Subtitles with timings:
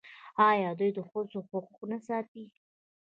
[0.49, 2.45] آیا دوی د ښځو حقوق نه ساتي؟